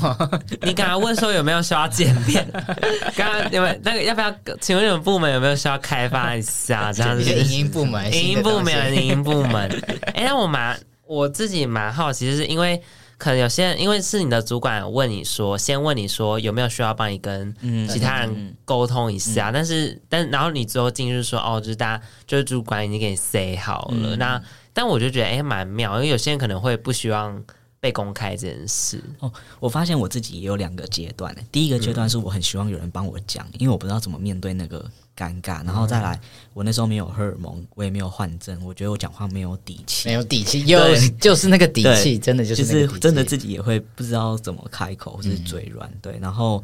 [0.62, 2.48] 你刚刚问说有没有需要见面？
[3.16, 4.33] 刚刚有没有那个要不要？
[4.61, 6.92] 请问你们部门有没有需要开发一下？
[6.92, 9.68] 这样子，影音部门，影音部门，影音部门。
[10.14, 12.81] 哎，那我蛮我自己蛮好奇，是因为
[13.20, 17.54] 可能有些人，因为是你的主管问你说，先问你说有没有需要帮你跟
[17.88, 27.44] 其他人沟通一下，但是但然后你最后进去说哦，就是大家就是主管已经给你 say 好了，嗯、那但我就觉得哎蛮妙，因为有些人可能会不希望。
[27.80, 31.34] 被公开这件事哦，我发现我自己也有两个阶段。
[31.50, 34.84] 第一个阶段是我很希望有人帮我讲，嗯、因为我不知道怎么面对那个
[35.16, 35.64] 尴尬。
[35.64, 36.20] 然后再来，
[36.52, 40.78] 我那时候没有荷尔蒙，我也没有换证，我觉得我讲话没有底气，没有底气， 又
[41.18, 45.88] 就是那个底气，真的就是，就是真的自己也会不知道怎么开口，或是嘴软。
[45.88, 46.62] 嗯、对，然后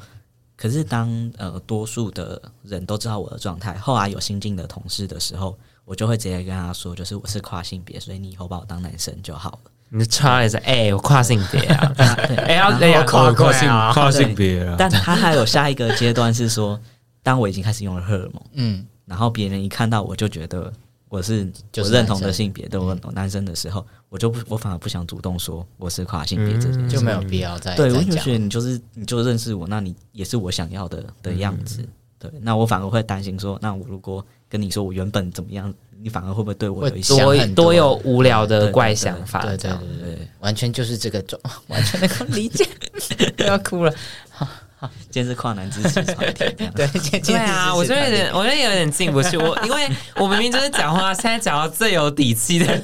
[0.54, 9.70] 可是当呃多数的人都知道我的状态，后来有新进的同事的时候，我就会直接跟他说，就是我是跨性别，所以你以后把我当男生就好了。
[9.88, 11.92] 你的差也是哎，我跨性别啊！
[12.46, 14.74] 哎呀，哎呀，跨跨性跨性别啊！
[14.76, 16.78] 但他还有下一个阶段是说，
[17.22, 20.72] 当我已经开始用了荷尔蒙，嗯，然后别人一看到我就觉得
[21.08, 27.92] 我是我认同的性别，对我男生的时候，我就不，我反而不想主动说我是跨性别，这种就没有必要再对。
[27.92, 31.88] 我就觉得你就是你就认识我，那你也是我想要的的样子。
[32.18, 35.72] 对，那我反而会担心说，那我如果跟你说我原本怎么样？
[36.06, 39.40] 你反而会不会对我有一些多多有无聊的怪想法？
[39.40, 42.64] 对对对对，完全就是这个种， 完全能够理解，
[43.44, 43.92] 要哭了。
[44.30, 46.44] 好，好，今天是跨男支持团体，
[46.76, 46.86] 对，
[47.18, 49.36] 对啊，我就有点，我就有点进不去。
[49.36, 52.80] 我因为我明明就是讲话，现在讲到最有底气的。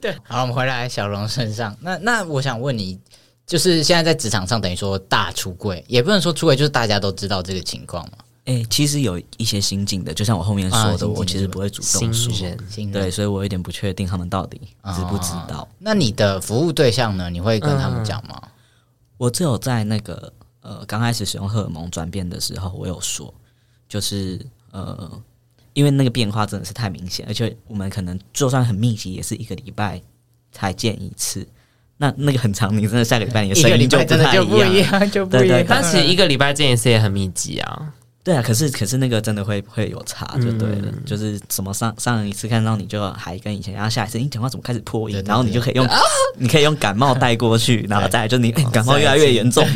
[0.00, 1.76] 对，好，我们回来小龙身上。
[1.80, 2.98] 那那我想问你，
[3.46, 8.18] 就是现在在职场上，等于说大出柜，也不能说出柜，就是大家都知道这个情况嘛？
[8.50, 12.32] 哎、欸，其实有一些新进的，就像我后面说的，啊、我其实不会主动说，
[12.92, 14.60] 对，所以我有点不确定他们到底
[14.92, 15.60] 知不知道。
[15.60, 17.30] 哦、那你的服务对象呢？
[17.30, 18.36] 你会跟他们讲吗？
[18.42, 18.48] 嗯、
[19.18, 20.32] 我只有在那个
[20.62, 23.32] 呃刚开始使用荷尔蒙转变的时候，我有说，
[23.88, 25.08] 就是呃，
[25.72, 30.02] 因为那个变化真的是太明显，而且我们可能就算很密集，也是一个礼拜
[30.50, 31.46] 才见一次。
[31.98, 35.64] 那那个很长，你真的下个礼拜你的声音就不太一样，就不一样。
[35.68, 37.94] 但其实一个礼拜见一次也很密集啊。
[38.30, 45.98] 对啊，可是可是那个真的会会有差，就对了，嗯、就是什么上上一次看到你就还跟以前，然后下一次你讲话怎么开始破音，然后你就可以用，啊、
[46.38, 49.66] 你可以用感冒带过去，然后再来就你、欸、感冒越来越严重。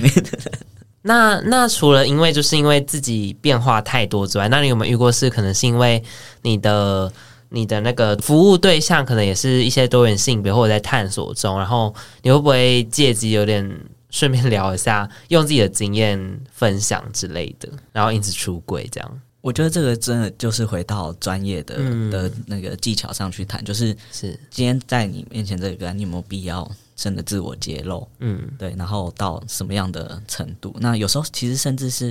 [1.02, 6.00] 那那除了因为就是因为自己变化太多之外，那你有没有遇过是可能是因为
[6.42, 7.12] 你的
[7.48, 13.68] 你的那个服务对象可能也是一些多元性别或者在探索中，然后你会不会借机有点？
[14.14, 19.20] 顺便聊一下，用自己的经验分享之类的，然后因此出轨这样。
[19.40, 28.08] 我觉得这个真的就是回到专业的、嗯、的那个技巧上去谈，就是是今天在你面前这个，你有没有必要真的自我揭露？
[28.20, 30.72] 嗯，对，然后到什么样的程度？
[30.78, 32.10] 那有时候其实甚至是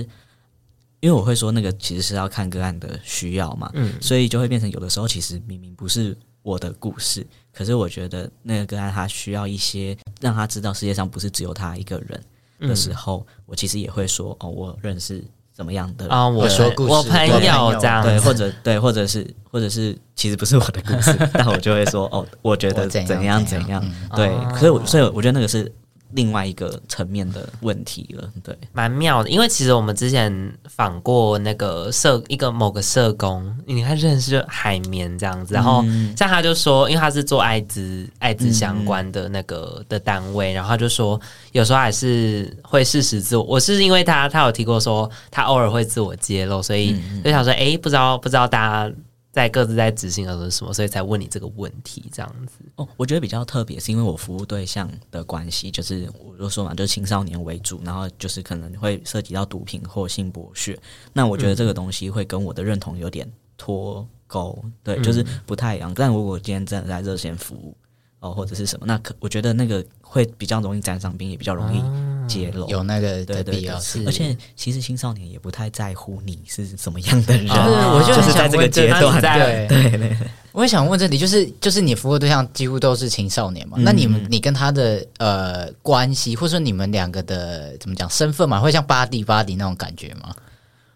[1.00, 6.14] 因为我会说那个其实是要看个案的需要嘛，嗯，所以就会变成有的时候其实明明不是
[6.44, 7.26] 我的故事。
[7.52, 12.22] 可是我觉得那个个案他需要一些让他知道世界上不是只有他一个人
[12.60, 17.40] 的时候，嗯、我其实也会说哦，我认识怎么样的啊，我说故事，我朋友
[17.80, 25.72] 这样，对，或者对，或者是或者是其实不是我的故事， 但我就会说哦，我觉得怎样怎样，怎样嗯、对，可是我所以我觉得那个是。
[26.12, 29.28] 另外一个层面的问题了，对，蛮妙的。
[29.28, 35.84] 因为其实我们之前访过那个社一个某个社工，你看认识海绵这样子，然后
[36.16, 41.20] 像他就说，因为他是做艾滋艾滋相关的那个的单位，然后他就说
[41.52, 43.42] 有时候还是会适时自我。
[43.42, 48.94] 我是因为他他有提过说他偶尔会自我揭露，所以就想说，哎，不知道不知道大家。
[49.34, 52.64] 在各自在执行的是什么，所以才问你这个问题，这样子。
[52.76, 60.78] 哦，我觉得比较特别，是因为我服务对象的关系，就是我就说嘛，就是青少年为主，然后就是可能会涉及到毒品或性剥削。
[61.12, 65.92] 那我觉得这个东西会跟我的认同有点脱钩，嗯、对，就是不太一样。
[65.92, 67.76] 但如果今天真的在热线服务。
[68.20, 68.86] 哦，或者是什么？
[68.86, 71.78] 那可我觉得那个会比较容易沾上边，也比较容易
[72.26, 74.06] 揭露，有那个的必要性。
[74.06, 79.20] 而且其实青少年也不太在乎你是什么样的人，我就是在这个阶段。
[79.20, 80.16] 对对对，
[80.52, 83.76] 我也想问这里，就是就是你服务对象几乎都是青少年嘛？
[83.80, 90.34] 那你们你跟他的呃关系，或者说你们两个的怎么讲身份嘛，会像 buddy buddy 那种感觉吗？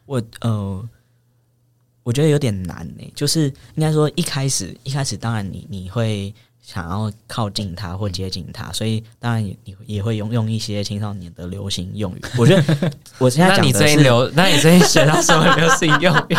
[0.07, 0.89] 我呃，
[2.03, 3.13] 我觉得有点难呢。
[3.15, 6.35] 就是应该说一开始一开始，当然你你会。
[6.71, 12.23] 想要靠近他或接近他，所以当然也你也会用用一些青少年的流行用语。
[12.37, 16.37] 我觉得 我现在讲的是，那你最近流，那你最近学到什么流行用语？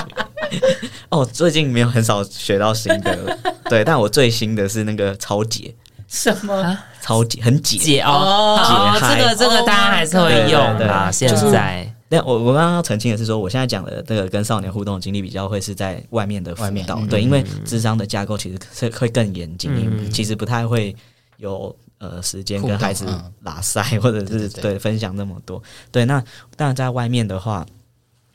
[1.09, 3.37] 哦，最近没有很少学到新的了，
[3.71, 5.73] 对，但我最新的是那个超解，
[6.07, 11.91] 什么超解很解解哦，解嗨，这个这个大家还是会用的，现在。
[12.09, 20.95] 但我我刚刚澄清的是说，我现在讲的这个跟少年互动的经历比较会是在外面的辅导，对，因为智商的架构其实是会更严谨，嗯、其实不太会
[21.37, 23.05] 有呃时间跟孩子
[23.43, 25.61] 拉塞，或者是对，分享那么多。
[25.91, 26.19] 对，那
[26.55, 27.63] 当然在外面的话，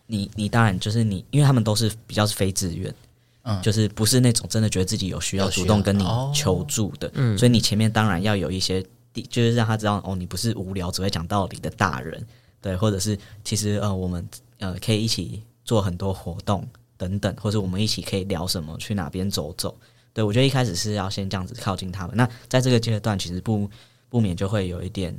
[0.06, 2.94] 你你当然就是你，因为他们都是比较是非自愿，
[3.42, 8.80] 嗯，就是不是那种真的觉得自己有需要主动跟你求助的，嗯，所以你前面当然要有一些，
[9.28, 12.24] 就是让他知道哦，你不是无聊只会讲道理的大人，
[12.64, 14.26] 对，或者是其实呃我们
[14.58, 19.76] 呃可以一起做很多活动等等，或者我们一起可以聊什么，去哪边走走。
[20.14, 22.16] 对，我觉得一开始是要先这样子靠近他们。
[22.16, 23.68] 那在这个阶段，其实不
[24.08, 25.14] 不免就会有一点，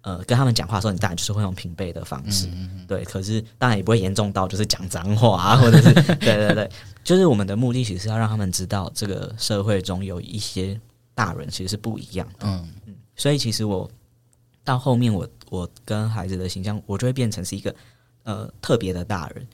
[0.00, 3.04] 呃，跟他们讲话的时候，你当然就是会用平辈的方式，嗯嗯嗯对。
[3.04, 6.70] 可是当然也不会严重到就是讲脏话啊，或者是对对对，
[7.04, 10.80] 就是我们的目的其实是要让他们知道，这个社会中有一些
[11.14, 12.46] 大人其实是不一样的。
[12.46, 13.90] 嗯嗯，所以其实我
[14.64, 17.74] 到后面我，我我跟孩子的形象，我就会变成是一个
[18.24, 19.46] 呃特别的大人。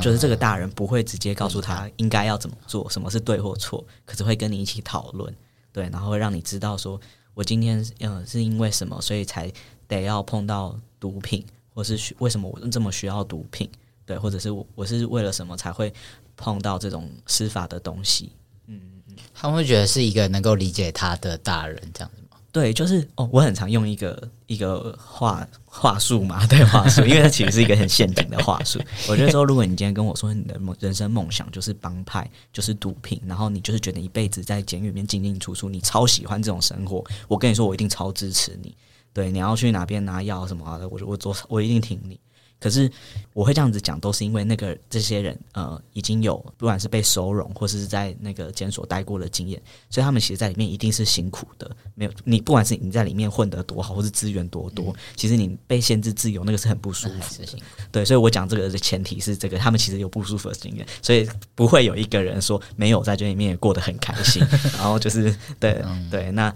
[0.00, 5.34] 就是这个大人不会直接告诉他应该要怎么做，什么是对或错，可是会跟你一起讨论，
[5.72, 7.00] 对，然后会让你知道说，
[7.34, 9.52] 我今天嗯是因为什么，所以才
[9.88, 13.68] 得要碰到毒品，或是为什么我这么需要毒品，
[14.06, 15.92] 对，或者是我我是为了什么才会
[16.36, 18.30] 碰到这种司法的东西，
[18.68, 22.19] 嗯嗯，他们会觉得是一个能够理解他的大人这样子。
[22.52, 28.80] 对，就是哦，我很常用一个一个话话术嘛， 对话术，因为它其实是一个很陷阱的话术。
[29.08, 38.74] 我觉得说，如果你今天跟我说你的梦人生梦想就是帮派，就是毒品，然后你就是觉得一辈子在监狱里面进进出出，你超喜欢这种生活，我跟你说，我一定超支持你。
[39.12, 42.18] 对，你要去哪边拿药什么的，我我做我一定挺你。
[42.60, 42.90] 可是
[43.32, 51.68] 我会这样子讲，都是因为那个这些人呃已经有不管是被收容或是在那个监所待过的经验，所以他们其实在里面一定是辛苦的。
[51.94, 57.58] 没有你，不管是你在里面混得多好，或是资源多多，嗯、其实你被限制自由，那个是很不舒服的。
[57.90, 64.46] 对，所以我讲这个的前提是这个，他们其实有不舒服的经验，所以不会有一个人说没有在这里面也过得很开心。
[64.76, 66.54] 然后就是对对那。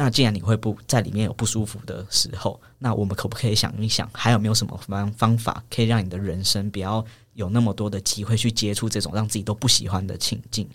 [0.00, 10.68] 那既然你会不在里面有不舒服的时候，那我们可不可以想一想，还有没有什么方方法可以让你的人生不要有那么多的机会去接触这种让自己都不喜欢的情境？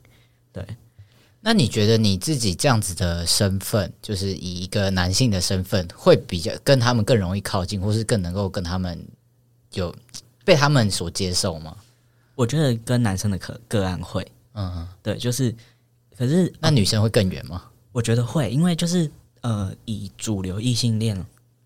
[0.51, 0.67] 对，
[1.39, 9.07] 那你觉得你自己这样子的身份，就是以一个男性的身份，会比较跟他们更容易靠近，或是更能够跟他们
[9.71, 9.95] 有
[10.43, 11.73] 被他们所接受吗？
[12.35, 15.55] 我觉得跟男生的个个案会，嗯，对，就是，
[16.17, 17.63] 可是那女生会更远吗？
[17.93, 21.25] 我觉得会，因为就是呃，以主流异性恋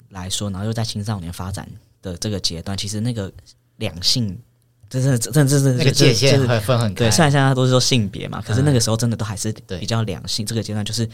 [0.10, 1.68] 来说，然后又在青少年发展
[2.02, 3.32] 的这个阶段，其实那个
[3.78, 4.38] 两性，
[4.90, 7.06] 真的真的真的那个界限会分很开。
[7.06, 10.46] 对，虽然现在都是说性别嘛，可是那个时候真的都还是比较两性。
[10.46, 11.10] 这个阶段就是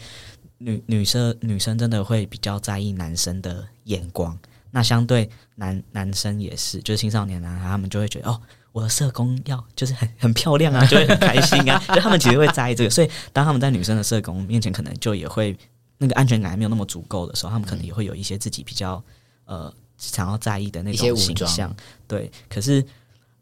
[0.58, 4.38] 女女生女生真的会比较在意男生的眼光，
[4.70, 8.40] 那相对男男生也是，就是青少年男孩他们就会觉得哦。
[8.74, 15.56] 我的社工要就是很很漂亮啊， 就会很开心啊， 就他们其实会在意这个，所以当他们在女生的社工面前，可能就也会
[15.98, 19.00] 那个安全感还没有那么足够的时候，他们可能也会有一些自己比较
[19.44, 21.72] 呃想要在意的那种形象。
[22.08, 22.84] 对，可是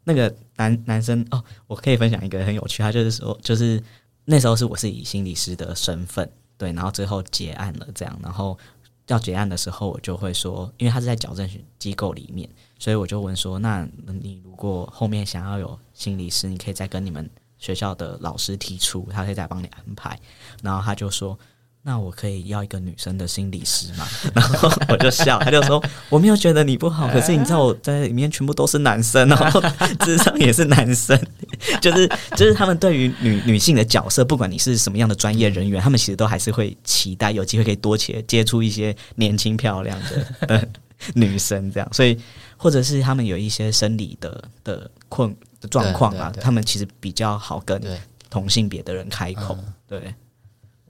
[0.03, 3.81] 那个男男生哦，我可以分享一个很有趣，他就是说，就是
[4.25, 8.55] 那时候是我是以心理师的身份，对，然后最后结案了这样，然后
[9.07, 12.49] 要结案的时候，我就会说，因为他是在矫正机构里面。
[12.79, 20.19] 所以我就问说：“那你如果后面想要有心理师，你可以再跟你们学校的老师提出，他可以再帮你安排。”
[20.61, 21.37] 然后他就说
[21.85, 29.61] ：“那我可以要一个女生的心理师吗？” 然后我就笑，他就说：“我没有觉得你不好，可是你知道我在里面全部都是男生， 然后
[29.99, 31.19] 咨商也是男生，
[31.81, 39.99] 就是就是他们对于女女性的角色，不管你是什么样的专业人员，他们其实都还是会期待有机会可以多接接触一些年轻漂亮
[40.47, 40.67] 的
[41.13, 42.17] 女生，这样，所以。”
[42.55, 45.35] 或者是他们有一些生理的的困
[45.69, 47.81] 状况啊，他们其实比较好跟
[48.29, 49.57] 同性别的人开口。
[49.85, 50.15] 对，对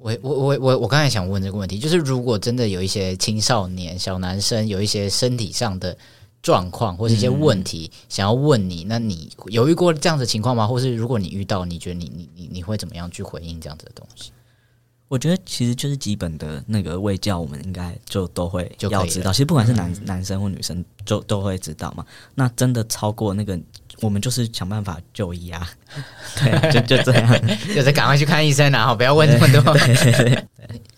[0.04, 5.98] 我我我我我刚才想问这个问题，就是如果真的有一些青少年小男生有一些身体上的
[6.42, 10.68] 状况或是一些问题想要问你，嗯、那你有遇过这样子的情况吗？
[10.68, 14.32] 或是如果你遇到，你觉得你你你你会怎么样去回应这样子的东西？
[15.14, 19.32] 我觉得其实就是基本的那个卫教，我们应该就都会要知道。
[19.32, 22.04] 其实不管是男男生或女生，就都会知道嘛。
[22.34, 23.56] 那真的超过那个，
[24.02, 25.70] 我们就是想办法就医啊。
[26.38, 28.88] 对，就就这样， 就是赶快去看医生啊！
[28.88, 29.74] 好，不要问那么多。
[29.76, 30.44] 对对对。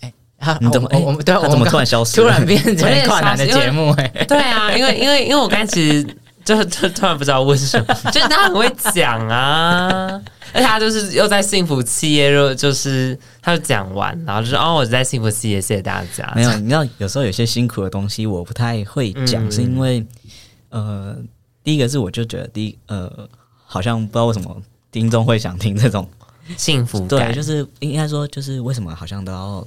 [0.00, 0.88] 哎，你怎么？
[1.04, 2.16] 我们对，我怎么突然消失？
[2.22, 3.90] 突然变成跨男的节目？
[4.00, 6.16] 哎，对啊，因为因为因为我刚才其实
[6.46, 10.22] 就就突然不知道问什么， 就是他很会讲啊。
[10.52, 20.06] 而且他就是又在幸福企业，就是他就讲完，然后就说：“哦，我在幸福企业，谢谢大家。”没有，你知道，有时候有些辛苦的东西我不太会讲，嗯、是因为
[20.70, 21.14] 呃，
[21.64, 23.28] 第一个是我就觉得第一呃，
[23.66, 24.56] 好像不知道为什么
[24.92, 26.08] 听众会想听这种
[26.56, 29.66] 幸福感，对，就是应该说就是为什么好像都要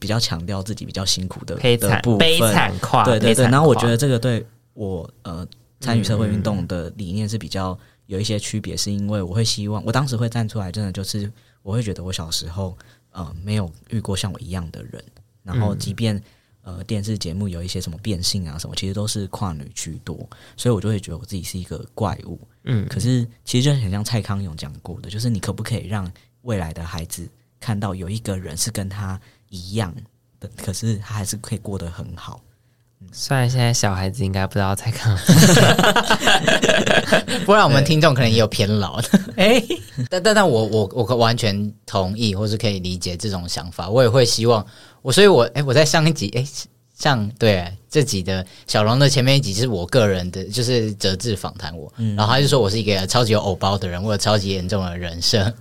[0.00, 3.44] 比较强调自己比较辛苦的悲惨悲惨跨，对对对。
[3.44, 5.46] 然后我觉得这个对我呃
[5.80, 11.30] 参与社会运动的理念是比较有一些区别，是因为我会希望我当时会站出来，真的就是
[11.62, 12.76] 我会觉得我小时候
[13.10, 15.04] 呃没有遇过像我一样的人，
[15.42, 16.20] 然后即便
[16.62, 20.16] 呃电视节目有一些什么变性啊什么，其实都是跨女居多，
[20.56, 22.40] 所以我就会觉得我自己是一个怪物。
[22.64, 26.10] 嗯，可是其实就很像蔡康永讲过的，就是你可不可以让
[26.42, 27.28] 未来的孩子
[27.60, 29.20] 看到有一个人是跟他
[29.50, 29.94] 一样
[30.40, 32.40] 的，可是他还是可以过得很好。
[33.00, 35.20] 嗯、虽然现在小孩子应该不知道在干嘛，
[37.44, 39.08] 不然我们听众可能也有偏老的。
[39.36, 39.62] 哎，
[40.10, 43.88] 但但但我我我完全同意，或是可以理解这种想法。
[43.88, 44.66] 我也会希望
[45.02, 46.44] 我，所以我哎，我在上一集哎。
[46.98, 55.52] 像对这集的小龙的前面一集，是我个人的，就是折志访谈我，嗯、然后他就说我是一个超级有偶包的人，我有超级严重的人设，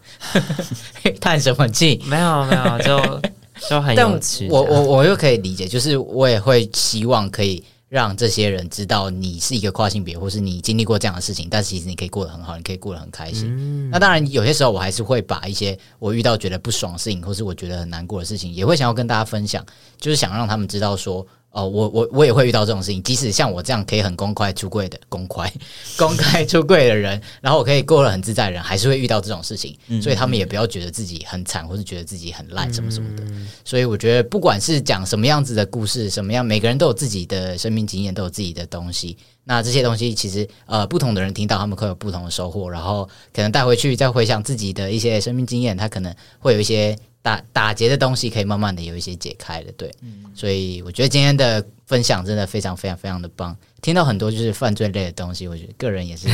[1.19, 2.01] 叹什么气？
[2.05, 3.21] 没有没有，就
[3.69, 4.47] 就很有趣。
[4.49, 7.63] 我我我又可以理解，就是我也会希望可以。
[7.87, 13.47] 让这些人知道你是一个跨性别，或是你经历过这样的事情，但是其实你可以过得很好，你可以过得很开心。
[13.55, 19.63] 嗯、那当然，有些时候我还是会把一些我遇到觉得不爽的事情，或是我觉得很难过的事情，也会想要跟大家分享，
[19.97, 21.25] 就是想让他们知道说。
[21.55, 25.49] 哦，我我我也会遇到这种事情，即使像我这样可以很公开出柜的公开
[25.97, 33.23] 公开出柜的人，然后我可以过得很自在的人，还是会遇到这种事情，所以他们也不要觉得自己很惨，或是觉得自己很烂什么什么的。
[33.63, 39.17] 所以我觉得，不管是讲什么样子的故事，什么样，每个人都有自己的生命经验，都有自己的东西。
[39.45, 46.97] 那这些东西其实呃，不同的人听到，他们会有不同的收获，然后可能带回去再回想自己的一些生命经验，他可能会有一些。
[47.25, 56.27] 打打结的东西可以慢慢的有一些解开了，对，嗯、所以我觉得今天的分享真的非常非常非常的棒，听到很多就是犯罪类的东西，我觉得个人也是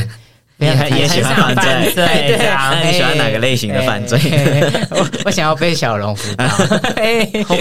[0.62, 1.54] 非常也喜欢犯
[1.92, 4.18] 罪， 对对，你喜欢哪个类型的犯罪？
[4.90, 6.44] 我我想要被小龙辅导，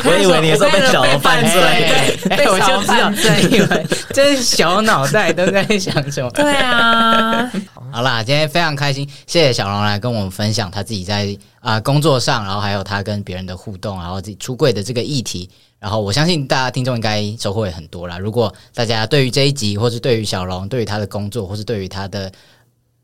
[0.06, 6.30] 我以为你说 被小龙犯罪，被我就犯罪，以为这小脑袋都在想什么？
[6.32, 7.52] 对啊，
[7.92, 11.36] 好啦，今天非常开心，谢谢小龙来跟我们分享他自己在。
[11.62, 15.48] 啊、呃，工作上，然后还有他跟别人的互动，然后自己出柜的这个议题，
[15.78, 18.18] 然后我相信大家听众应该收获也很多啦。
[18.18, 22.32] 如果大家对于这一集，或是对于小龙，对于他的工作，或是对于他的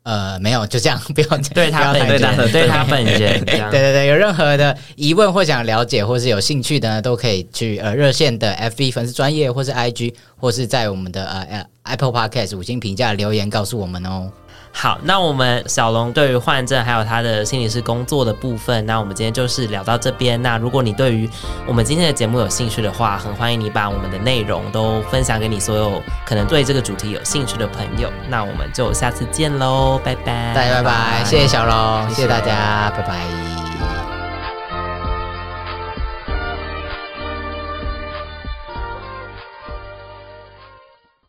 [0.07, 14.31] 呃，没有就这样， 不要对他本人，对他本人， 对对对，有任何的疑问或想了解，或是有兴趣的呢，都可以去呃热线的 FB 粉丝专业，或是 IG，或是在我们的呃 Apple Podcast 五星评价留言告诉我们哦。
[14.79, 20.39] 好，那我们小龙对于患症还有他的心理师工作的部分，那我们今天就是聊到这边。
[20.43, 21.27] 那如果你对于
[21.65, 28.07] 我们今天的节目有兴趣的话，很欢迎你把我们的内容都分享给你所有可能对这个主题有兴趣的朋友。
[28.29, 33.46] 那我们就下次见喽，拜拜，大家拜拜，谢谢小龙，谢谢大家，拜拜。